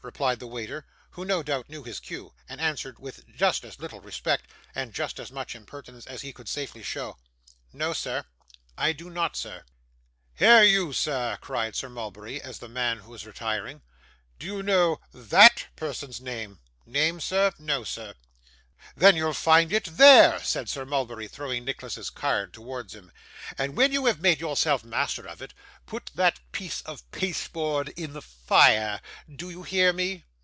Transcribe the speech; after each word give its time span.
replied 0.03 0.39
the 0.39 0.47
waiter, 0.47 0.83
who, 1.11 1.23
no 1.23 1.43
doubt, 1.43 1.69
knew 1.69 1.83
his 1.83 1.99
cue, 1.99 2.33
and 2.49 2.59
answered 2.59 2.97
with 2.97 3.23
just 3.35 3.63
as 3.63 3.79
little 3.79 4.01
respect, 4.01 4.49
and 4.73 4.95
just 4.95 5.19
as 5.19 5.31
much 5.31 5.53
impertinence 5.53 6.07
as 6.07 6.23
he 6.23 6.33
could 6.33 6.49
safely 6.49 6.81
show: 6.81 7.17
'no, 7.71 7.93
sir, 7.93 8.25
I 8.75 8.93
do 8.93 9.11
not, 9.11 9.35
sir.' 9.35 9.63
'Here, 10.33 10.63
you 10.63 10.91
sir,' 10.91 11.37
cried 11.39 11.75
Sir 11.75 11.87
Mulberry, 11.87 12.41
as 12.41 12.57
the 12.57 12.67
man 12.67 13.05
was 13.07 13.27
retiring; 13.27 13.83
'do 14.39 14.47
you 14.47 14.63
know 14.63 14.99
THAT 15.13 15.67
person's 15.75 16.19
name?' 16.19 16.59
'Name, 16.87 17.19
sir? 17.19 17.51
No, 17.59 17.83
sir.' 17.83 18.15
'Then 18.97 19.15
you'll 19.15 19.31
find 19.31 19.71
it 19.71 19.85
there,' 19.97 20.41
said 20.43 20.67
Sir 20.67 20.85
Mulberry, 20.85 21.27
throwing 21.27 21.63
Nicholas's 21.63 22.09
card 22.09 22.51
towards 22.51 22.95
him; 22.95 23.11
'and 23.55 23.77
when 23.77 23.91
you 23.91 24.07
have 24.07 24.19
made 24.19 24.39
yourself 24.41 24.83
master 24.83 25.27
of 25.27 25.39
it, 25.39 25.53
put 25.85 26.09
that 26.15 26.39
piece 26.51 26.81
of 26.81 27.09
pasteboard 27.11 27.89
in 27.89 28.13
the 28.13 28.23
fire 28.23 28.99
do 29.33 29.51
you 29.51 29.61
hear 29.61 29.93
me? 29.93 30.25